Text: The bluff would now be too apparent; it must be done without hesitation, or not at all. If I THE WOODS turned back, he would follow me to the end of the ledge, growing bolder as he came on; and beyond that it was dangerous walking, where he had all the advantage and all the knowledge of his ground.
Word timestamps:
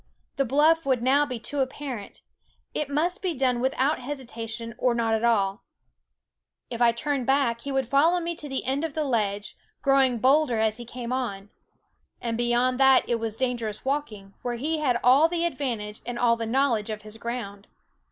The 0.37 0.45
bluff 0.45 0.83
would 0.83 1.03
now 1.03 1.27
be 1.27 1.37
too 1.37 1.59
apparent; 1.59 2.23
it 2.73 2.89
must 2.89 3.21
be 3.21 3.35
done 3.35 3.59
without 3.59 3.99
hesitation, 3.99 4.73
or 4.79 4.95
not 4.95 5.13
at 5.13 5.23
all. 5.23 5.61
If 6.71 6.81
I 6.81 6.87
THE 6.89 6.93
WOODS 6.93 7.01
turned 7.03 7.25
back, 7.27 7.61
he 7.61 7.71
would 7.71 7.87
follow 7.87 8.19
me 8.19 8.33
to 8.33 8.49
the 8.49 8.65
end 8.65 8.83
of 8.83 8.95
the 8.95 9.03
ledge, 9.03 9.55
growing 9.83 10.17
bolder 10.17 10.57
as 10.57 10.77
he 10.77 10.85
came 10.85 11.13
on; 11.13 11.51
and 12.19 12.35
beyond 12.35 12.79
that 12.79 13.07
it 13.07 13.19
was 13.19 13.37
dangerous 13.37 13.85
walking, 13.85 14.33
where 14.41 14.55
he 14.55 14.79
had 14.79 14.99
all 15.03 15.27
the 15.29 15.45
advantage 15.45 16.01
and 16.03 16.17
all 16.17 16.35
the 16.35 16.47
knowledge 16.47 16.89
of 16.89 17.03
his 17.03 17.19
ground. 17.19 17.67